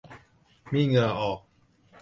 [0.73, 1.39] มีเหงื่อออก